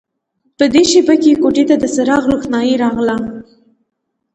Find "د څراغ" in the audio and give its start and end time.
1.79-2.23